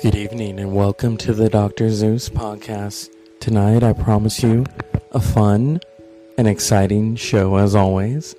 Good 0.00 0.14
evening 0.14 0.58
and 0.58 0.74
welcome 0.74 1.18
to 1.18 1.34
the 1.34 1.50
Dr. 1.50 1.90
Zeus 1.90 2.30
podcast. 2.30 3.10
Tonight, 3.38 3.82
I 3.82 3.92
promise 3.92 4.42
you 4.42 4.64
a 5.12 5.20
fun 5.20 5.78
and 6.38 6.48
exciting 6.48 7.16
show 7.16 7.56
as 7.56 7.74
always. 7.74 8.34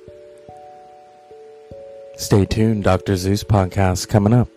Stay 2.18 2.46
tuned, 2.46 2.84
Dr. 2.84 3.16
Zeus 3.16 3.44
podcast 3.44 4.10
coming 4.10 4.34
up. 4.34 4.50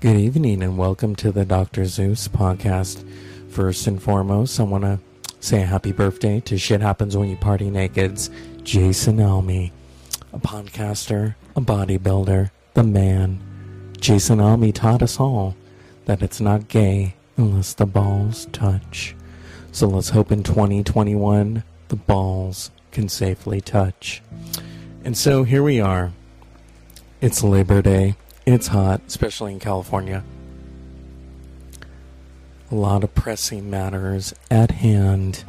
Good 0.00 0.18
evening 0.18 0.62
and 0.62 0.76
welcome 0.76 1.16
to 1.16 1.32
the 1.32 1.46
Dr. 1.46 1.86
Zeus 1.86 2.28
podcast. 2.28 3.02
First 3.54 3.86
and 3.86 4.02
foremost, 4.02 4.58
I 4.58 4.64
want 4.64 4.82
to 4.82 4.98
say 5.38 5.62
a 5.62 5.66
happy 5.66 5.92
birthday 5.92 6.40
to 6.40 6.58
Shit 6.58 6.80
Happens 6.80 7.16
When 7.16 7.28
You 7.30 7.36
Party 7.36 7.70
Naked's 7.70 8.28
Jason 8.64 9.20
Elmy, 9.20 9.72
a 10.32 10.40
podcaster, 10.40 11.36
a 11.54 11.60
bodybuilder, 11.60 12.50
the 12.74 12.82
man. 12.82 13.38
Jason 14.00 14.40
Elmy 14.40 14.72
taught 14.72 15.02
us 15.04 15.20
all 15.20 15.54
that 16.06 16.20
it's 16.20 16.40
not 16.40 16.66
gay 16.66 17.14
unless 17.36 17.74
the 17.74 17.86
balls 17.86 18.48
touch. 18.50 19.14
So 19.70 19.86
let's 19.86 20.08
hope 20.08 20.32
in 20.32 20.42
2021 20.42 21.62
the 21.86 21.96
balls 21.96 22.72
can 22.90 23.08
safely 23.08 23.60
touch. 23.60 24.20
And 25.04 25.16
so 25.16 25.44
here 25.44 25.62
we 25.62 25.78
are. 25.78 26.10
It's 27.20 27.44
Labor 27.44 27.82
Day. 27.82 28.16
It's 28.46 28.66
hot, 28.66 29.02
especially 29.06 29.52
in 29.52 29.60
California. 29.60 30.24
A 32.74 32.76
lot 32.76 33.04
of 33.04 33.14
pressing 33.14 33.70
matters 33.70 34.34
at 34.50 34.72
hand. 34.72 35.44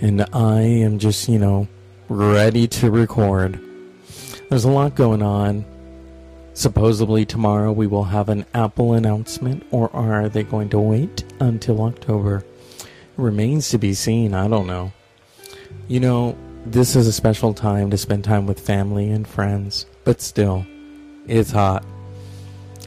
And 0.00 0.24
I 0.32 0.62
am 0.62 0.98
just, 0.98 1.28
you 1.28 1.38
know, 1.38 1.68
ready 2.08 2.66
to 2.68 2.90
record. 2.90 3.60
There's 4.48 4.64
a 4.64 4.70
lot 4.70 4.94
going 4.94 5.20
on. 5.20 5.66
Supposedly 6.54 7.26
tomorrow 7.26 7.70
we 7.70 7.86
will 7.86 8.04
have 8.04 8.30
an 8.30 8.46
Apple 8.54 8.94
announcement, 8.94 9.62
or 9.70 9.94
are 9.94 10.30
they 10.30 10.42
going 10.42 10.70
to 10.70 10.78
wait 10.78 11.22
until 11.38 11.82
October? 11.82 12.46
Remains 13.18 13.68
to 13.68 13.78
be 13.78 13.92
seen. 13.92 14.32
I 14.32 14.48
don't 14.48 14.66
know. 14.66 14.90
You 15.86 16.00
know, 16.00 16.38
this 16.64 16.96
is 16.96 17.06
a 17.06 17.12
special 17.12 17.52
time 17.52 17.90
to 17.90 17.98
spend 17.98 18.24
time 18.24 18.46
with 18.46 18.58
family 18.58 19.10
and 19.10 19.28
friends, 19.28 19.84
but 20.04 20.22
still, 20.22 20.64
it's 21.26 21.50
hot 21.50 21.84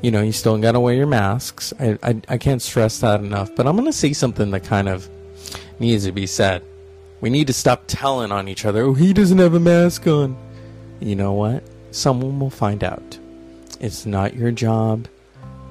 you 0.01 0.11
know, 0.11 0.21
you 0.21 0.31
still 0.31 0.57
got 0.57 0.71
to 0.73 0.79
wear 0.79 0.95
your 0.95 1.07
masks. 1.07 1.73
I, 1.79 1.97
I, 2.01 2.21
I 2.27 2.37
can't 2.37 2.61
stress 2.61 2.99
that 2.99 3.19
enough. 3.19 3.55
But 3.55 3.67
I'm 3.67 3.75
going 3.75 3.85
to 3.85 3.93
say 3.93 4.13
something 4.13 4.51
that 4.51 4.63
kind 4.63 4.89
of 4.89 5.07
needs 5.79 6.05
to 6.05 6.11
be 6.11 6.25
said. 6.25 6.63
We 7.21 7.29
need 7.29 7.47
to 7.47 7.53
stop 7.53 7.83
telling 7.87 8.31
on 8.31 8.47
each 8.47 8.65
other, 8.65 8.81
oh, 8.81 8.93
he 8.95 9.13
doesn't 9.13 9.37
have 9.37 9.53
a 9.53 9.59
mask 9.59 10.07
on. 10.07 10.35
You 10.99 11.15
know 11.15 11.33
what? 11.33 11.63
Someone 11.91 12.39
will 12.39 12.49
find 12.49 12.83
out. 12.83 13.19
It's 13.79 14.05
not 14.05 14.35
your 14.35 14.51
job 14.51 15.07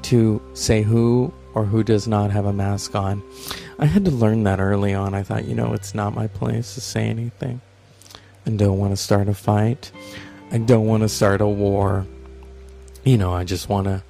to 0.02 0.40
say 0.54 0.82
who 0.82 1.32
or 1.54 1.64
who 1.64 1.82
does 1.82 2.06
not 2.06 2.30
have 2.30 2.46
a 2.46 2.52
mask 2.52 2.94
on. 2.94 3.22
I 3.78 3.86
had 3.86 4.04
to 4.04 4.10
learn 4.10 4.44
that 4.44 4.60
early 4.60 4.94
on. 4.94 5.14
I 5.14 5.22
thought, 5.22 5.46
you 5.46 5.54
know, 5.54 5.72
it's 5.72 5.94
not 5.94 6.14
my 6.14 6.28
place 6.28 6.74
to 6.74 6.80
say 6.80 7.08
anything. 7.08 7.60
I 8.46 8.50
don't 8.50 8.78
want 8.78 8.92
to 8.92 8.96
start 8.96 9.28
a 9.28 9.34
fight. 9.34 9.90
I 10.52 10.58
don't 10.58 10.86
want 10.86 11.02
to 11.02 11.08
start 11.08 11.40
a 11.40 11.46
war. 11.46 12.06
You 13.04 13.18
know, 13.18 13.32
I 13.32 13.44
just 13.44 13.68
want 13.68 13.86
to 13.86 14.02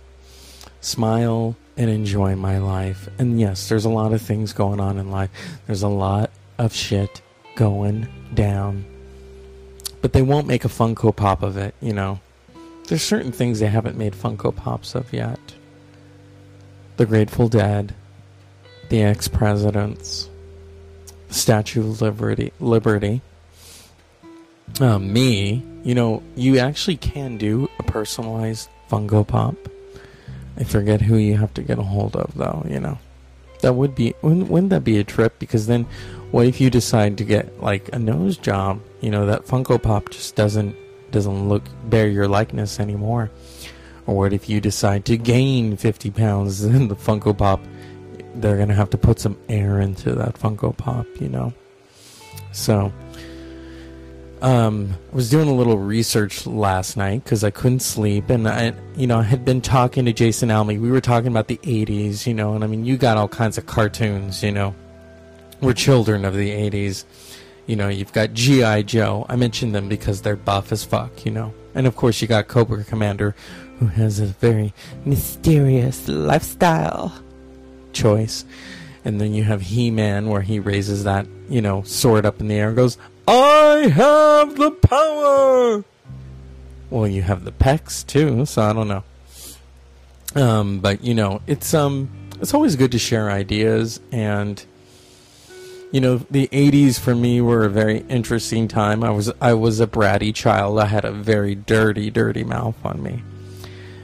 smile 0.81 1.56
and 1.77 1.91
enjoy 1.91 2.36
my 2.36 2.59
life. 2.59 3.08
And 3.18 3.41
yes, 3.41 3.68
there's 3.68 3.85
a 3.85 3.91
lot 3.91 4.13
of 4.13 4.20
things 4.20 4.52
going 4.52 4.80
on 4.80 4.98
in 4.98 5.11
life. 5.11 5.30
There's 5.67 5.83
a 5.83 5.89
lot 5.89 6.30
of 6.58 6.74
shit 6.74 7.23
going 7.55 8.08
down. 8.35 8.85
But 10.02 10.13
they 10.13 10.23
won't 10.23 10.46
make 10.46 10.64
a 10.64 10.68
Funko 10.68 11.14
Pop 11.14 11.42
of 11.42 11.57
it, 11.57 11.74
you 11.80 11.92
know. 11.92 12.20
There's 12.89 13.02
certain 13.02 13.33
things 13.33 13.61
they 13.61 13.67
haven't 13.67 13.96
made 13.96 14.14
Funko 14.14 14.55
Pops 14.55 14.95
of 14.95 15.13
yet. 15.13 15.39
The 16.97 17.07
Grateful 17.07 17.48
Dead, 17.48 17.95
the 18.89 19.02
ex 19.02 19.29
presidents, 19.29 20.29
the 21.29 21.35
Statue 21.35 21.80
of 21.80 22.02
Liberty, 22.02 22.52
Liberty. 22.58 23.23
Uh, 24.80 24.98
me, 24.98 25.62
you 25.85 25.95
know, 25.95 26.23
you 26.36 26.58
actually 26.58 26.97
can 26.97 27.39
do 27.39 27.68
a 27.79 27.83
personalized 27.85 28.68
Funko 28.91 29.27
Pop. 29.27 29.57
I 30.56 30.64
forget 30.64 31.00
who 31.00 31.16
you 31.16 31.36
have 31.36 31.55
to 31.55 31.62
get 31.62 31.78
a 31.78 31.83
hold 31.83 32.16
of, 32.16 32.34
though. 32.34 32.64
You 32.68 32.80
know, 32.80 32.98
that 33.61 33.74
would 33.74 33.94
be 33.94 34.14
wouldn't, 34.22 34.48
wouldn't 34.48 34.70
that 34.70 34.84
be 34.84 34.98
a 34.98 35.05
trip? 35.05 35.38
Because 35.38 35.66
then, 35.66 35.86
what 36.30 36.46
if 36.46 36.61
you 36.61 36.70
decide 36.70 37.18
to 37.18 37.24
get 37.24 37.62
like 37.62 37.88
a 37.92 37.98
nose 37.98 38.36
job? 38.36 38.80
You 39.00 39.11
know, 39.11 39.27
that 39.27 39.46
Funko 39.46 39.83
Pop 39.83 40.11
just 40.11 40.36
doesn't 40.36 40.77
doesn't 41.11 41.48
look 41.48 41.64
bear 41.88 42.08
your 42.08 42.28
likeness 42.28 42.80
anymore. 42.80 43.30
Or 44.06 44.16
what 44.16 44.33
if 44.33 44.48
you 44.48 44.61
decide 44.61 45.05
to 45.06 45.16
gain 45.16 45.77
50 45.77 46.11
pounds 46.11 46.62
and 46.64 46.90
the 46.90 46.96
Funko 46.96 47.36
Pop, 47.36 47.61
they're 48.34 48.64
to 48.64 48.74
have 48.74 48.90
to 48.90 48.98
put 48.98 49.20
some 49.20 49.36
air 49.48 49.80
into 49.80 50.14
that 50.14 50.34
Funko 50.34 50.77
Pop, 50.77 51.06
you 51.20 51.28
know? 51.28 51.52
So, 52.52 52.92
um, 54.42 54.95
I 55.12 55.14
was 55.14 55.30
doing 55.30 55.48
a 55.48 55.55
little 55.55 55.78
research 55.78 56.46
last 56.46 56.96
night 56.96 57.24
because 57.24 57.45
I 57.45 57.51
couldn't 57.51 57.80
sleep, 57.80 58.30
and 58.30 58.48
I, 58.48 58.73
you 58.96 59.06
know, 59.06 59.18
I 59.18 59.23
had 59.23 59.45
been 59.45 59.61
talking 59.61 60.05
to 60.06 60.12
Jason 60.12 60.51
Elmy. 60.51 60.78
We 60.78 60.90
were 60.90 61.01
talking 61.01 61.28
about 61.28 61.48
the 61.48 61.58
'80s, 61.58 62.27
you 62.27 62.34
know, 62.34 62.55
and 62.55 62.64
I 62.64 62.67
mean, 62.67 62.84
you 62.84 62.96
got 62.96 63.17
all 63.17 63.29
kinds 63.29 63.58
of 63.58 63.67
cartoons, 63.67 64.42
you 64.42 64.52
know. 64.52 64.74
We're 65.61 65.74
children 65.74 66.24
of 66.24 66.34
the 66.34 66.50
'80s, 66.50 67.05
you 67.67 67.77
know. 67.77 67.89
You've 67.89 68.12
got 68.12 68.33
GI 68.33 68.84
Joe. 68.84 69.27
I 69.29 69.36
mentioned 69.36 69.74
them 69.74 69.89
because 69.89 70.23
they're 70.23 70.36
buff 70.36 70.73
as 70.73 70.84
fuck, 70.84 71.27
you 71.27 71.33
know. 71.33 71.52
And 71.74 71.86
of 71.86 71.96
course, 71.96 72.23
you 72.23 72.29
got 72.29 72.48
Cobra 72.48 72.83
Commander, 72.84 73.34
who 73.79 73.86
has 73.86 74.20
a 74.20 74.27
very 74.27 74.73
mysterious 75.05 76.08
lifestyle 76.08 77.12
choice. 77.92 78.45
And 79.05 79.20
then 79.20 79.33
you 79.33 79.45
have 79.45 79.62
He 79.62 79.90
Man, 79.90 80.29
where 80.29 80.42
he 80.42 80.58
raises 80.58 81.05
that, 81.05 81.27
you 81.48 81.62
know, 81.62 81.83
sword 81.83 82.27
up 82.27 82.40
in 82.40 82.48
the 82.48 82.56
air 82.56 82.68
and 82.68 82.77
goes, 82.77 82.98
I 83.27 83.89
have 83.92 84.57
the 84.57 84.70
power. 84.70 85.85
Well, 86.91 87.07
you 87.07 87.23
have 87.23 87.45
the 87.45 87.53
pecs 87.53 88.05
too, 88.05 88.45
so 88.47 88.63
I 88.63 88.73
don't 88.73 88.89
know. 88.89 89.05
Um, 90.35 90.81
but 90.81 91.03
you 91.03 91.14
know, 91.14 91.41
it's 91.47 91.75
um, 91.75 92.11
it's 92.41 92.55
always 92.55 92.77
good 92.77 92.92
to 92.92 92.98
share 92.98 93.30
ideas, 93.30 94.01
and 94.13 94.64
you 95.92 96.01
know, 96.01 96.19
the 96.30 96.48
'80s 96.48 96.98
for 96.98 97.14
me 97.14 97.41
were 97.41 97.64
a 97.64 97.70
very 97.70 97.98
interesting 98.09 98.69
time. 98.69 99.03
I 99.03 99.11
was 99.11 99.33
I 99.41 99.55
was 99.55 99.80
a 99.80 99.86
bratty 99.86 100.35
child. 100.35 100.79
I 100.79 100.86
had 100.86 101.05
a 101.05 101.13
very 101.13 101.55
dirty, 101.55 102.11
dirty 102.11 102.45
mouth 102.45 102.77
on 102.85 103.03
me, 103.03 103.23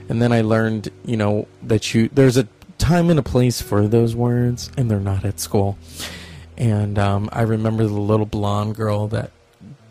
and 0.08 0.20
then 0.20 0.32
I 0.32 0.42
learned, 0.42 0.90
you 1.04 1.16
know, 1.16 1.46
that 1.62 1.94
you 1.94 2.08
there's 2.12 2.36
a 2.36 2.48
time 2.78 3.10
and 3.10 3.18
a 3.18 3.22
place 3.22 3.60
for 3.62 3.86
those 3.88 4.14
words, 4.14 4.70
and 4.76 4.90
they're 4.90 5.00
not 5.00 5.24
at 5.24 5.40
school. 5.40 5.78
And 6.56 6.98
um, 6.98 7.28
I 7.32 7.42
remember 7.42 7.84
the 7.86 8.00
little 8.00 8.26
blonde 8.26 8.76
girl 8.76 9.08
that 9.08 9.30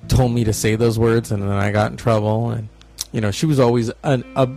told 0.07 0.31
me 0.31 0.43
to 0.43 0.53
say 0.53 0.75
those 0.75 0.97
words, 0.97 1.31
and 1.31 1.41
then 1.43 1.51
I 1.51 1.71
got 1.71 1.91
in 1.91 1.97
trouble. 1.97 2.49
And 2.49 2.69
you 3.11 3.21
know, 3.21 3.31
she 3.31 3.45
was 3.45 3.59
always 3.59 3.91
an, 4.03 4.23
a 4.35 4.49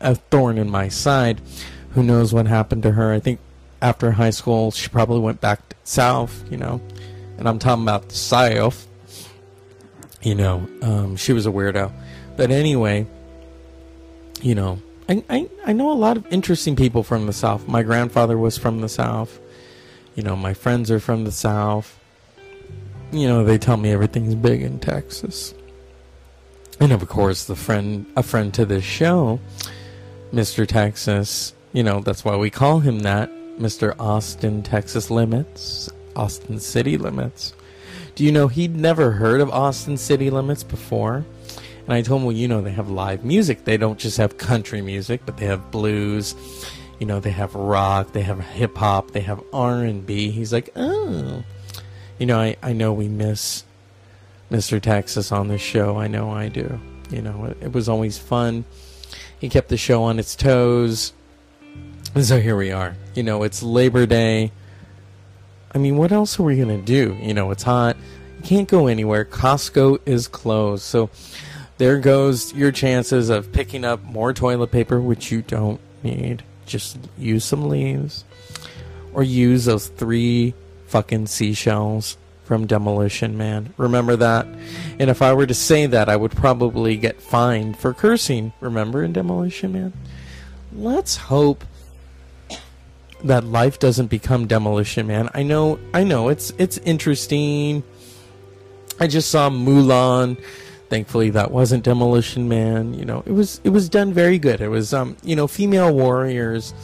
a 0.00 0.14
thorn 0.14 0.58
in 0.58 0.70
my 0.70 0.88
side. 0.88 1.40
Who 1.90 2.02
knows 2.02 2.32
what 2.32 2.46
happened 2.46 2.82
to 2.84 2.92
her? 2.92 3.12
I 3.12 3.20
think 3.20 3.40
after 3.82 4.12
high 4.12 4.30
school, 4.30 4.70
she 4.70 4.88
probably 4.88 5.20
went 5.20 5.40
back 5.40 5.60
south. 5.84 6.44
You 6.50 6.58
know, 6.58 6.80
and 7.38 7.48
I'm 7.48 7.58
talking 7.58 7.82
about 7.82 8.08
the 8.08 8.14
south. 8.14 8.86
You 10.22 10.34
know, 10.34 10.68
um, 10.82 11.16
she 11.16 11.32
was 11.32 11.46
a 11.46 11.50
weirdo. 11.50 11.92
But 12.36 12.50
anyway, 12.50 13.06
you 14.42 14.54
know, 14.54 14.80
I, 15.08 15.24
I 15.28 15.48
I 15.66 15.72
know 15.72 15.90
a 15.90 15.94
lot 15.94 16.16
of 16.16 16.26
interesting 16.32 16.76
people 16.76 17.02
from 17.02 17.26
the 17.26 17.32
south. 17.32 17.66
My 17.66 17.82
grandfather 17.82 18.38
was 18.38 18.56
from 18.56 18.80
the 18.80 18.88
south. 18.88 19.40
You 20.16 20.22
know, 20.22 20.34
my 20.34 20.54
friends 20.54 20.90
are 20.90 20.98
from 20.98 21.24
the 21.24 21.30
South. 21.30 22.00
You 23.12 23.28
know, 23.28 23.44
they 23.44 23.58
tell 23.58 23.76
me 23.76 23.92
everything's 23.92 24.34
big 24.34 24.62
in 24.62 24.80
Texas. 24.80 25.54
And 26.80 26.90
of 26.90 27.06
course, 27.06 27.44
the 27.44 27.54
friend, 27.54 28.06
a 28.16 28.22
friend 28.22 28.52
to 28.54 28.64
this 28.64 28.82
show, 28.82 29.40
Mr. 30.32 30.66
Texas, 30.66 31.54
you 31.72 31.82
know, 31.82 32.00
that's 32.00 32.24
why 32.24 32.34
we 32.36 32.50
call 32.50 32.80
him 32.80 33.00
that, 33.00 33.30
Mr. 33.58 33.94
Austin, 33.98 34.62
Texas 34.62 35.10
Limits, 35.10 35.90
Austin 36.16 36.60
City 36.60 36.96
Limits. 36.96 37.52
Do 38.14 38.24
you 38.24 38.32
know 38.32 38.48
he'd 38.48 38.74
never 38.74 39.12
heard 39.12 39.42
of 39.42 39.50
Austin 39.50 39.98
City 39.98 40.30
Limits 40.30 40.62
before? 40.62 41.26
And 41.84 41.92
I 41.92 42.00
told 42.00 42.22
him, 42.22 42.26
well, 42.26 42.36
you 42.36 42.48
know, 42.48 42.62
they 42.62 42.72
have 42.72 42.88
live 42.88 43.24
music. 43.24 43.64
They 43.64 43.76
don't 43.76 43.98
just 43.98 44.16
have 44.16 44.38
country 44.38 44.80
music, 44.80 45.20
but 45.26 45.36
they 45.36 45.46
have 45.46 45.70
blues 45.70 46.34
you 46.98 47.06
know 47.06 47.20
they 47.20 47.30
have 47.30 47.54
rock 47.54 48.12
they 48.12 48.22
have 48.22 48.40
hip 48.40 48.76
hop 48.76 49.10
they 49.12 49.20
have 49.20 49.42
r&b 49.52 50.30
he's 50.30 50.52
like 50.52 50.70
oh 50.76 51.42
you 52.18 52.26
know 52.26 52.38
I, 52.38 52.56
I 52.62 52.72
know 52.72 52.92
we 52.92 53.08
miss 53.08 53.64
mr 54.50 54.80
texas 54.80 55.32
on 55.32 55.48
this 55.48 55.60
show 55.60 55.98
i 55.98 56.06
know 56.06 56.30
i 56.30 56.48
do 56.48 56.80
you 57.10 57.22
know 57.22 57.44
it, 57.46 57.58
it 57.60 57.72
was 57.72 57.88
always 57.88 58.18
fun 58.18 58.64
he 59.38 59.48
kept 59.48 59.68
the 59.68 59.76
show 59.76 60.02
on 60.04 60.18
its 60.18 60.34
toes 60.34 61.12
and 62.14 62.24
so 62.24 62.40
here 62.40 62.56
we 62.56 62.72
are 62.72 62.96
you 63.14 63.22
know 63.22 63.42
it's 63.42 63.62
labor 63.62 64.06
day 64.06 64.52
I 65.76 65.78
mean, 65.78 65.98
what 65.98 66.10
else 66.10 66.40
are 66.40 66.42
we 66.42 66.56
going 66.56 66.68
to 66.68 66.82
do? 66.82 67.18
You 67.20 67.34
know, 67.34 67.50
it's 67.50 67.64
hot. 67.64 67.98
You 68.38 68.42
can't 68.42 68.66
go 68.66 68.86
anywhere. 68.86 69.26
Costco 69.26 70.00
is 70.06 70.26
closed. 70.26 70.84
So 70.84 71.10
there 71.76 71.98
goes 71.98 72.54
your 72.54 72.72
chances 72.72 73.28
of 73.28 73.52
picking 73.52 73.84
up 73.84 74.02
more 74.02 74.32
toilet 74.32 74.70
paper, 74.70 74.98
which 74.98 75.30
you 75.30 75.42
don't 75.42 75.78
need. 76.02 76.42
Just 76.66 76.98
use 77.16 77.44
some 77.44 77.68
leaves. 77.68 78.24
Or 79.12 79.22
use 79.22 79.64
those 79.64 79.88
three 79.88 80.54
fucking 80.88 81.26
seashells 81.26 82.18
from 82.44 82.66
Demolition 82.66 83.36
Man. 83.36 83.74
Remember 83.76 84.14
that? 84.16 84.46
And 84.98 85.10
if 85.10 85.20
I 85.20 85.32
were 85.32 85.46
to 85.46 85.54
say 85.54 85.86
that, 85.86 86.08
I 86.08 86.16
would 86.16 86.32
probably 86.32 86.96
get 86.96 87.20
fined 87.20 87.76
for 87.76 87.92
cursing. 87.92 88.52
Remember 88.60 89.02
in 89.02 89.12
Demolition 89.12 89.72
Man? 89.72 89.92
Let's 90.72 91.16
hope 91.16 91.64
that 93.24 93.44
life 93.44 93.78
doesn't 93.78 94.06
become 94.08 94.46
Demolition 94.46 95.06
Man. 95.06 95.28
I 95.34 95.42
know, 95.42 95.78
I 95.92 96.04
know, 96.04 96.28
it's 96.28 96.52
it's 96.58 96.78
interesting. 96.78 97.82
I 99.00 99.06
just 99.06 99.30
saw 99.30 99.50
Mulan. 99.50 100.40
Thankfully, 100.88 101.30
that 101.30 101.50
wasn't 101.50 101.84
Demolition 101.84 102.48
Man. 102.48 102.94
You 102.94 103.04
know, 103.04 103.22
it 103.26 103.32
was 103.32 103.60
it 103.64 103.70
was 103.70 103.88
done 103.88 104.12
very 104.12 104.38
good. 104.38 104.60
It 104.60 104.68
was, 104.68 104.94
um, 104.94 105.16
you 105.22 105.34
know, 105.34 105.46
female 105.46 105.92
warriors 105.92 106.74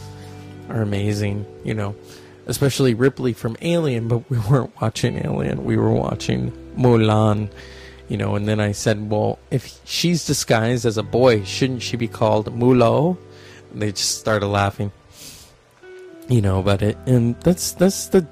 are 0.69 0.81
amazing. 0.81 1.45
You 1.63 1.73
know, 1.73 1.95
especially 2.47 2.93
Ripley 2.93 3.33
from 3.33 3.55
Alien, 3.61 4.07
but 4.07 4.29
we 4.29 4.37
weren't 4.49 4.71
watching 4.81 5.17
Alien. 5.25 5.63
We 5.63 5.77
were 5.77 5.91
watching 5.91 6.51
Mulan. 6.77 7.49
You 8.09 8.17
know, 8.17 8.35
and 8.35 8.47
then 8.47 8.59
I 8.59 8.73
said, 8.73 9.09
well, 9.09 9.39
if 9.49 9.79
she's 9.85 10.25
disguised 10.25 10.85
as 10.85 10.97
a 10.97 11.03
boy, 11.03 11.45
shouldn't 11.45 11.81
she 11.81 11.95
be 11.95 12.09
called 12.09 12.47
Mulo? 12.53 13.17
And 13.71 13.81
they 13.81 13.91
just 13.93 14.19
started 14.19 14.47
laughing 14.47 14.91
you 16.29 16.41
know 16.41 16.59
about 16.59 16.81
it 16.81 16.97
and 17.05 17.39
that's 17.41 17.73
that's 17.73 18.07
the 18.07 18.25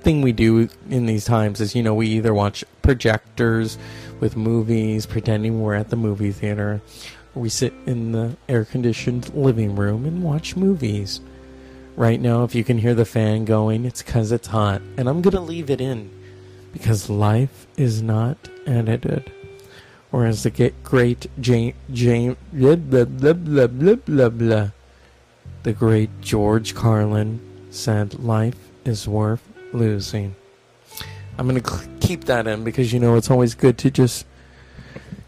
thing 0.00 0.22
we 0.22 0.32
do 0.32 0.68
in 0.90 1.06
these 1.06 1.24
times 1.24 1.60
is 1.60 1.74
you 1.74 1.82
know 1.82 1.94
we 1.94 2.06
either 2.08 2.32
watch 2.34 2.64
projectors 2.82 3.78
with 4.20 4.36
movies 4.36 5.06
pretending 5.06 5.60
we're 5.60 5.74
at 5.74 5.90
the 5.90 5.96
movie 5.96 6.32
theater. 6.32 6.80
We 7.34 7.48
sit 7.48 7.74
in 7.86 8.12
the 8.12 8.36
air 8.48 8.64
conditioned 8.64 9.34
living 9.34 9.76
room 9.76 10.04
and 10.06 10.22
watch 10.22 10.56
movies. 10.56 11.20
Right 11.96 12.20
now 12.20 12.44
if 12.44 12.54
you 12.54 12.64
can 12.64 12.78
hear 12.78 12.94
the 12.94 13.04
fan 13.04 13.44
going 13.44 13.84
it's 13.84 14.02
because 14.02 14.30
it's 14.30 14.48
hot 14.48 14.82
and 14.98 15.08
i'm 15.08 15.22
gonna 15.22 15.40
leave 15.40 15.70
it 15.70 15.80
in 15.80 16.10
because 16.72 17.08
life 17.08 17.66
is 17.76 18.02
not 18.02 18.36
edited. 18.66 19.32
Or 20.12 20.26
as 20.26 20.42
the 20.42 20.72
great 20.82 21.26
James 21.40 21.74
James 21.92 22.36
blah 22.52 22.76
blah 22.76 23.04
blah 23.04 23.32
blah 23.32 23.66
blah 23.66 23.94
blah 23.94 24.28
blah 24.28 24.70
the 25.66 25.72
great 25.72 26.20
George 26.20 26.76
Carlin 26.76 27.40
said, 27.70 28.20
Life 28.20 28.70
is 28.84 29.08
worth 29.08 29.42
losing. 29.72 30.36
I'm 31.38 31.48
going 31.48 31.60
to 31.60 31.88
keep 32.00 32.24
that 32.24 32.46
in 32.46 32.64
because, 32.64 32.92
you 32.92 33.00
know, 33.00 33.16
it's 33.16 33.30
always 33.30 33.54
good 33.54 33.78
to 33.78 33.90
just, 33.90 34.26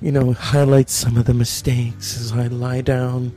you 0.01 0.13
know, 0.13 0.33
highlight 0.33 0.91
some 0.91 1.17
of 1.17 1.27
the 1.27 1.35
mistakes 1.35 2.19
as 2.21 2.33
I 2.33 2.47
lie 2.47 2.81
down 2.81 3.33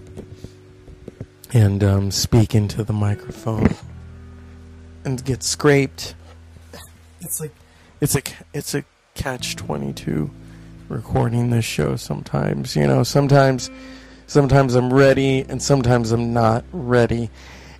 and 1.53 1.83
um, 1.83 2.11
speak 2.11 2.55
into 2.55 2.83
the 2.83 2.93
microphone 2.93 3.75
and 5.03 5.23
get 5.23 5.43
scraped. 5.43 6.15
It's 7.19 7.39
like, 7.39 7.53
it's 7.99 8.15
a, 8.15 8.21
it's 8.53 8.73
a 8.73 8.83
catch 9.15 9.55
22 9.55 10.31
recording 10.87 11.49
this 11.49 11.65
show 11.65 11.95
sometimes. 11.95 12.75
You 12.75 12.87
know, 12.87 13.03
sometimes 13.03 13.69
Sometimes 14.31 14.75
I'm 14.75 14.93
ready, 14.93 15.41
and 15.49 15.61
sometimes 15.61 16.13
I'm 16.13 16.31
not 16.31 16.63
ready. 16.71 17.29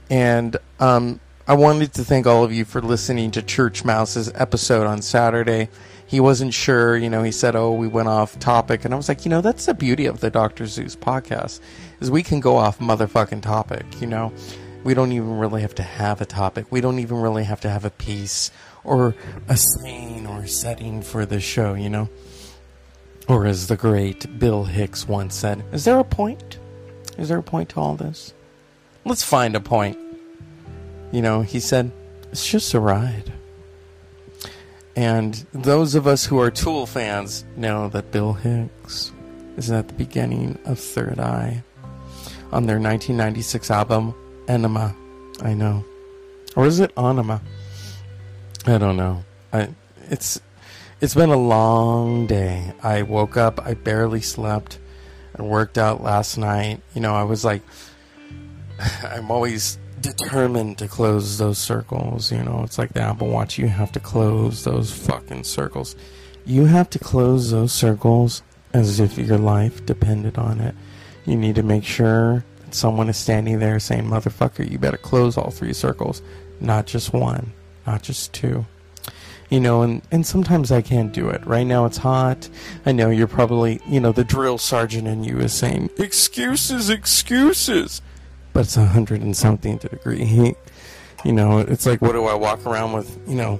And 0.10 0.58
um, 0.82 1.22
I 1.48 1.56
wanted 1.56 1.94
to 1.94 2.04
thank 2.04 2.28
all 2.28 2.44
of 2.44 2.54
you 2.54 2.66
for 2.66 2.82
listening 2.82 3.32
to 3.32 3.42
Church 3.42 3.84
Mouse's 3.84 4.32
episode 4.36 4.86
on 4.86 5.02
Saturday. 5.02 5.70
He 6.06 6.20
wasn't 6.20 6.54
sure, 6.54 6.96
you 6.96 7.10
know, 7.10 7.24
he 7.24 7.32
said, 7.32 7.56
Oh, 7.56 7.72
we 7.74 7.88
went 7.88 8.10
off 8.10 8.38
topic. 8.38 8.86
And 8.86 8.94
I 8.94 8.98
was 8.98 9.10
like, 9.10 9.26
you 9.26 9.30
know, 9.30 9.42
that's 9.42 9.66
the 9.66 9.74
beauty 9.74 10.06
of 10.06 10.20
the 10.20 10.30
Dr. 10.30 10.68
Zeus 10.68 10.96
podcast, 10.96 11.60
is 12.00 12.12
we 12.12 12.22
can 12.22 12.42
go 12.42 12.58
off 12.58 12.78
motherfucking 12.78 13.42
topic, 13.42 13.86
you 14.00 14.08
know. 14.08 14.32
We 14.84 14.94
don't 14.94 15.12
even 15.12 15.40
really 15.40 15.62
have 15.62 15.76
to 15.76 15.84
have 15.84 16.22
a 16.22 16.26
topic. 16.26 16.68
We 16.70 16.80
don't 16.80 17.00
even 17.00 17.22
really 17.22 17.44
have 17.44 17.62
to 17.62 17.70
have 17.70 17.86
a 17.86 17.92
piece 17.92 18.52
or 18.84 19.16
a 19.48 19.58
scene 19.58 20.28
or 20.28 20.46
setting 20.46 21.02
for 21.02 21.26
the 21.26 21.40
show, 21.40 21.74
you 21.74 21.90
know. 21.90 22.10
Or 23.28 23.48
as 23.48 23.68
the 23.68 23.78
great 23.78 24.40
Bill 24.40 24.66
Hicks 24.66 25.08
once 25.08 25.36
said, 25.36 25.64
is 25.72 25.86
there 25.86 26.00
a 26.00 26.04
point? 26.04 26.60
Is 27.18 27.30
there 27.30 27.40
a 27.40 27.44
point 27.44 27.70
to 27.70 27.80
all 27.80 27.96
this? 27.96 28.34
Let's 29.06 29.24
find 29.24 29.56
a 29.56 29.60
point. 29.60 29.98
You 31.12 31.22
know, 31.22 31.42
he 31.42 31.60
said, 31.60 31.92
it's 32.32 32.48
just 32.48 32.74
a 32.74 32.80
ride. 32.80 33.32
And 34.96 35.34
those 35.54 35.96
of 35.96 36.08
us 36.08 36.26
who 36.26 36.40
are 36.40 36.52
Tool 36.52 36.86
fans 36.86 37.46
know 37.56 37.90
that 37.90 38.12
Bill 38.12 38.34
Hicks 38.34 39.12
is 39.58 39.72
at 39.72 39.88
the 39.88 39.94
beginning 39.94 40.58
of 40.66 40.80
Third 40.80 41.20
Eye 41.20 41.64
on 42.52 42.66
their 42.66 42.80
1996 42.80 43.72
album, 43.72 44.14
Enema. 44.48 44.96
I 45.42 45.54
know. 45.54 45.86
Or 46.56 46.66
is 46.66 46.80
it 46.80 46.92
Anima? 46.98 47.42
I 48.66 48.78
don't 48.78 48.98
know. 48.98 49.24
I, 49.54 49.70
it's 50.10 50.40
it's 51.00 51.16
been 51.16 51.30
a 51.30 51.38
long 51.38 52.28
day. 52.28 52.74
I 52.84 53.02
woke 53.02 53.38
up, 53.38 53.66
I 53.66 53.74
barely 53.74 54.22
slept. 54.22 54.78
I 55.38 55.42
worked 55.42 55.78
out 55.78 56.04
last 56.04 56.38
night. 56.38 56.82
You 56.94 57.02
know, 57.02 57.16
I 57.16 57.24
was 57.24 57.44
like, 57.44 57.62
I'm 59.04 59.32
always 59.32 59.80
determined 60.02 60.78
to 60.80 60.88
close 60.88 61.38
those 61.38 61.58
circles. 61.58 62.32
You 62.32 62.44
know, 62.44 62.62
it's 62.64 62.78
like 62.78 62.94
the 62.94 63.02
Apple 63.02 63.28
Watch. 63.28 63.58
You 63.58 63.68
have 63.68 63.92
to 63.94 64.00
close 64.00 64.64
those 64.64 64.92
fucking 64.92 65.44
circles. 65.44 65.96
You 66.46 66.66
have 66.66 66.90
to 66.92 67.00
close 67.00 67.52
those 67.52 67.72
circles 67.72 68.44
as 68.74 69.00
if 69.00 69.18
your 69.18 69.38
life 69.38 69.86
depended 69.86 70.38
on 70.38 70.60
it. 70.60 70.76
You 71.26 71.38
need 71.38 71.56
to 71.56 71.64
make 71.64 71.84
sure 71.84 72.44
that 72.66 72.74
someone 72.74 73.10
is 73.10 73.18
standing 73.18 73.60
there 73.60 73.80
saying, 73.80 74.06
Motherfucker, 74.06 74.70
you 74.70 74.80
better 74.80 74.98
close 74.98 75.38
all 75.38 75.52
three 75.52 75.74
circles, 75.74 76.22
not 76.60 76.88
just 76.88 77.14
one, 77.14 77.54
not 77.86 78.02
just 78.02 78.34
two 78.34 78.66
you 79.52 79.60
know, 79.60 79.82
and, 79.82 80.02
and 80.12 80.26
sometimes 80.26 80.72
I 80.72 80.82
can't 80.82 81.12
do 81.12 81.30
it. 81.30 81.46
Right 81.46 81.68
now 81.68 81.86
it's 81.86 81.98
hot. 81.98 82.50
I 82.86 82.94
know 82.94 83.10
you're 83.10 83.28
probably, 83.28 83.82
you 83.86 84.00
know, 84.00 84.14
the 84.14 84.24
drill 84.24 84.58
sergeant 84.58 85.08
in 85.10 85.26
you 85.26 85.40
is 85.40 85.54
saying, 85.54 85.90
excuses, 85.98 86.90
excuses. 86.90 88.02
But 88.54 88.62
it's 88.62 88.78
a 88.78 88.86
hundred 88.86 89.22
and 89.22 89.36
something 89.36 89.80
to 89.80 89.90
degree 89.90 90.26
heat. 90.26 90.58
You 91.24 91.34
know, 91.34 91.60
it's 91.60 91.86
like, 91.86 92.02
what 92.02 92.14
do 92.14 92.26
I 92.26 92.34
walk 92.34 92.66
around 92.66 92.94
with, 92.94 93.18
you 93.28 93.36
know, 93.36 93.60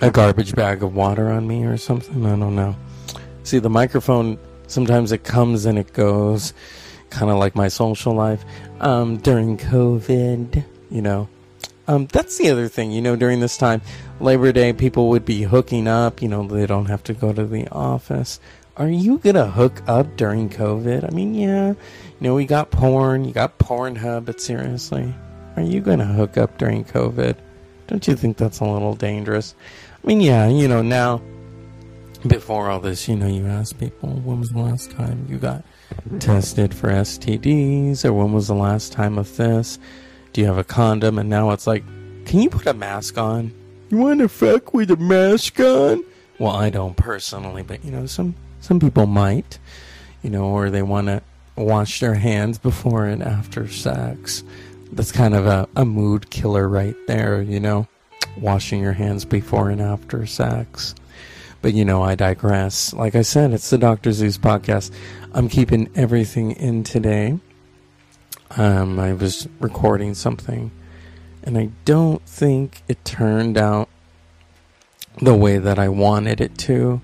a 0.00 0.10
garbage 0.10 0.54
bag 0.54 0.82
of 0.82 0.94
water 0.94 1.30
on 1.30 1.46
me 1.46 1.64
or 1.64 1.76
something? 1.76 2.26
I 2.26 2.36
don't 2.36 2.56
know. 2.56 2.76
See, 3.44 3.58
the 3.60 3.70
microphone, 3.70 4.38
sometimes 4.66 5.12
it 5.12 5.24
comes 5.24 5.66
and 5.66 5.78
it 5.78 5.92
goes, 5.92 6.52
kind 7.10 7.30
of 7.30 7.38
like 7.38 7.54
my 7.54 7.68
social 7.68 8.12
life. 8.12 8.44
Um, 8.80 9.18
during 9.18 9.56
COVID, 9.56 10.64
you 10.90 11.02
know, 11.02 11.28
um, 11.88 12.06
that's 12.06 12.36
the 12.38 12.50
other 12.50 12.66
thing, 12.66 12.90
you 12.90 13.00
know, 13.00 13.14
during 13.14 13.38
this 13.38 13.56
time, 13.56 13.80
Labor 14.18 14.50
Day, 14.50 14.72
people 14.72 15.08
would 15.10 15.24
be 15.24 15.42
hooking 15.42 15.86
up, 15.86 16.20
you 16.20 16.28
know, 16.28 16.46
they 16.46 16.66
don't 16.66 16.86
have 16.86 17.04
to 17.04 17.14
go 17.14 17.32
to 17.32 17.46
the 17.46 17.68
office. 17.68 18.40
Are 18.78 18.90
you 18.90 19.16
gonna 19.16 19.46
hook 19.46 19.82
up 19.86 20.18
during 20.18 20.50
COVID? 20.50 21.10
I 21.10 21.14
mean, 21.14 21.34
yeah, 21.34 21.68
you 21.70 21.76
know, 22.20 22.34
we 22.34 22.44
got 22.44 22.70
porn, 22.70 23.24
you 23.24 23.32
got 23.32 23.58
Pornhub, 23.58 24.26
but 24.26 24.38
seriously, 24.38 25.14
are 25.56 25.62
you 25.62 25.80
gonna 25.80 26.04
hook 26.04 26.36
up 26.36 26.58
during 26.58 26.84
COVID? 26.84 27.36
Don't 27.86 28.06
you 28.06 28.14
think 28.14 28.36
that's 28.36 28.60
a 28.60 28.66
little 28.66 28.94
dangerous? 28.94 29.54
I 30.04 30.06
mean, 30.06 30.20
yeah, 30.20 30.46
you 30.48 30.68
know, 30.68 30.82
now, 30.82 31.22
before 32.26 32.70
all 32.70 32.80
this, 32.80 33.08
you 33.08 33.16
know, 33.16 33.26
you 33.26 33.46
ask 33.46 33.78
people, 33.78 34.10
when 34.10 34.40
was 34.40 34.50
the 34.50 34.58
last 34.58 34.90
time 34.90 35.26
you 35.26 35.38
got 35.38 35.64
tested 36.18 36.74
for 36.74 36.88
STDs, 36.90 38.04
or 38.04 38.12
when 38.12 38.34
was 38.34 38.48
the 38.48 38.54
last 38.54 38.92
time 38.92 39.16
of 39.16 39.34
this? 39.38 39.78
Do 40.34 40.42
you 40.42 40.46
have 40.48 40.58
a 40.58 40.64
condom? 40.64 41.18
And 41.18 41.30
now 41.30 41.50
it's 41.52 41.66
like, 41.66 41.82
can 42.26 42.42
you 42.42 42.50
put 42.50 42.66
a 42.66 42.74
mask 42.74 43.16
on? 43.16 43.54
You 43.88 43.96
want 43.96 44.20
to 44.20 44.28
fuck 44.28 44.74
with 44.74 44.90
a 44.90 44.96
mask 44.96 45.58
on? 45.60 46.04
Well, 46.38 46.54
I 46.54 46.68
don't 46.68 46.94
personally, 46.94 47.62
but 47.62 47.82
you 47.82 47.90
know, 47.90 48.04
some 48.04 48.34
some 48.66 48.80
people 48.80 49.06
might, 49.06 49.60
you 50.24 50.30
know, 50.30 50.46
or 50.46 50.70
they 50.70 50.82
want 50.82 51.06
to 51.06 51.22
wash 51.54 52.00
their 52.00 52.16
hands 52.16 52.58
before 52.58 53.06
and 53.06 53.22
after 53.22 53.68
sex. 53.68 54.42
That's 54.90 55.12
kind 55.12 55.34
of 55.34 55.46
a, 55.46 55.68
a 55.76 55.84
mood 55.84 56.30
killer 56.30 56.68
right 56.68 56.96
there, 57.06 57.40
you 57.40 57.60
know, 57.60 57.86
washing 58.36 58.80
your 58.80 58.94
hands 58.94 59.24
before 59.24 59.70
and 59.70 59.80
after 59.80 60.26
sex. 60.26 60.96
But 61.62 61.74
you 61.74 61.84
know, 61.84 62.02
I 62.02 62.16
digress. 62.16 62.92
Like 62.92 63.14
I 63.14 63.22
said, 63.22 63.52
it's 63.52 63.70
the 63.70 63.78
Dr. 63.78 64.10
Zeus 64.10 64.36
podcast. 64.36 64.90
I'm 65.32 65.48
keeping 65.48 65.88
everything 65.94 66.50
in 66.50 66.82
today. 66.82 67.38
Um, 68.56 68.98
I 68.98 69.12
was 69.12 69.46
recording 69.60 70.14
something, 70.14 70.72
and 71.44 71.56
I 71.56 71.70
don't 71.84 72.22
think 72.22 72.82
it 72.88 73.04
turned 73.04 73.58
out 73.58 73.88
the 75.22 75.36
way 75.36 75.58
that 75.58 75.78
I 75.78 75.88
wanted 75.88 76.40
it 76.40 76.58
to. 76.58 77.00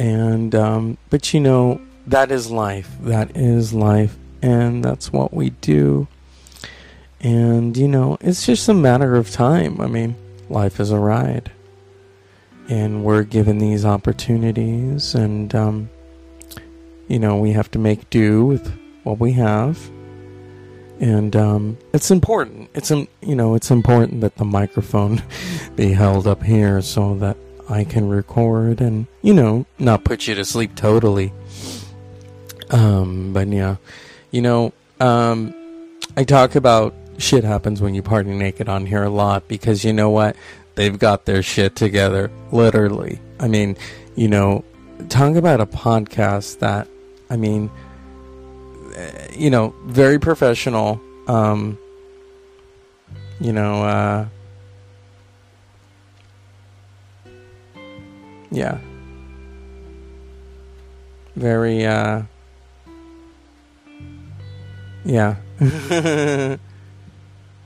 And, 0.00 0.54
um, 0.54 0.96
but 1.10 1.34
you 1.34 1.40
know, 1.40 1.78
that 2.06 2.32
is 2.32 2.50
life. 2.50 2.90
That 3.02 3.36
is 3.36 3.74
life, 3.74 4.16
and 4.40 4.82
that's 4.82 5.12
what 5.12 5.34
we 5.34 5.50
do. 5.50 6.08
And, 7.20 7.76
you 7.76 7.86
know, 7.86 8.16
it's 8.22 8.46
just 8.46 8.66
a 8.70 8.72
matter 8.72 9.16
of 9.16 9.30
time. 9.30 9.78
I 9.78 9.88
mean, 9.88 10.16
life 10.48 10.80
is 10.80 10.90
a 10.90 10.98
ride. 10.98 11.52
And 12.70 13.04
we're 13.04 13.24
given 13.24 13.58
these 13.58 13.84
opportunities, 13.84 15.14
and, 15.14 15.54
um, 15.54 15.90
you 17.06 17.18
know, 17.18 17.36
we 17.36 17.52
have 17.52 17.70
to 17.72 17.78
make 17.78 18.08
do 18.08 18.46
with 18.46 18.72
what 19.02 19.18
we 19.18 19.32
have. 19.32 19.78
And 20.98 21.36
um, 21.36 21.76
it's 21.92 22.10
important. 22.10 22.70
It's 22.74 22.90
you 22.90 23.08
know 23.22 23.54
it's 23.54 23.70
important 23.70 24.20
that 24.20 24.36
the 24.36 24.44
microphone 24.44 25.22
be 25.74 25.92
held 25.92 26.26
up 26.26 26.42
here 26.42 26.82
so 26.82 27.14
that 27.16 27.38
I 27.70 27.84
can 27.84 28.08
record 28.08 28.80
and 28.80 29.06
you 29.22 29.32
know 29.32 29.64
not 29.78 30.04
put 30.04 30.26
you 30.26 30.34
to 30.34 30.44
sleep 30.44 30.74
totally. 30.74 31.32
Um, 32.70 33.32
but 33.32 33.48
yeah, 33.48 33.76
you 34.30 34.42
know, 34.42 34.72
um, 35.00 35.54
I 36.16 36.24
talk 36.24 36.54
about 36.54 36.94
shit 37.18 37.44
happens 37.44 37.80
when 37.80 37.94
you 37.94 38.02
party 38.02 38.30
naked 38.30 38.68
on 38.68 38.86
here 38.86 39.02
a 39.02 39.10
lot 39.10 39.46
because 39.48 39.84
you 39.84 39.92
know 39.92 40.10
what? 40.10 40.36
They've 40.74 40.98
got 40.98 41.24
their 41.26 41.42
shit 41.42 41.76
together, 41.76 42.30
literally. 42.52 43.18
I 43.38 43.48
mean, 43.48 43.76
you 44.16 44.28
know, 44.28 44.64
talk 45.08 45.36
about 45.36 45.60
a 45.60 45.66
podcast 45.66 46.60
that, 46.60 46.88
I 47.28 47.36
mean, 47.36 47.70
you 49.32 49.50
know, 49.50 49.74
very 49.86 50.18
professional. 50.18 51.00
Um, 51.26 51.78
you 53.40 53.52
know, 53.52 53.82
uh, 53.82 54.28
yeah, 58.50 58.78
very, 61.36 61.86
uh, 61.86 62.22
yeah. 65.04 65.36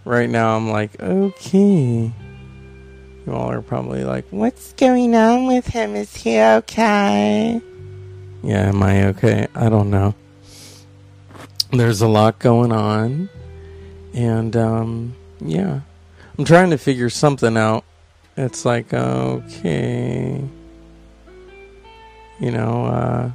right 0.05 0.29
now, 0.29 0.57
I'm 0.57 0.71
like, 0.71 1.01
okay. 1.01 2.13
You 3.27 3.33
all 3.33 3.51
are 3.51 3.63
probably 3.63 4.05
like, 4.05 4.27
what's 4.31 4.73
going 4.75 5.15
on 5.15 5.47
with 5.47 5.67
him? 5.67 5.97
Is 5.97 6.15
he 6.15 6.39
okay? 6.39 7.61
Yeah, 8.43 8.69
am 8.69 8.83
I 8.83 9.07
okay? 9.07 9.47
I 9.55 9.69
don't 9.71 9.91
know. 9.91 10.15
There's 11.71 12.03
a 12.03 12.09
lot 12.09 12.39
going 12.39 12.71
on. 12.71 13.31
And, 14.13 14.55
um, 14.57 15.15
yeah. 15.41 15.81
I'm 16.39 16.45
trying 16.45 16.71
to 16.71 16.79
figure 16.79 17.09
something 17.11 17.57
out. 17.57 17.85
It's 18.37 18.65
like, 18.65 18.93
okay. 18.93 20.45
You 22.45 22.51
know, 22.51 22.85
uh, 22.85 23.31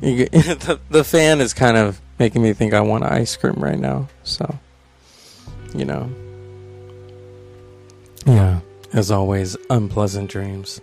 you 0.00 0.26
the, 0.28 0.78
the 0.88 1.02
fan 1.02 1.40
is 1.40 1.52
kind 1.52 1.76
of 1.76 2.00
making 2.16 2.40
me 2.40 2.52
think 2.52 2.74
I 2.74 2.80
want 2.80 3.02
ice 3.02 3.34
cream 3.34 3.56
right 3.56 3.78
now. 3.78 4.06
So, 4.22 4.56
you 5.74 5.84
know. 5.84 6.08
Yeah, 8.24 8.60
as 8.92 9.10
always, 9.10 9.56
unpleasant 9.68 10.30
dreams. 10.30 10.80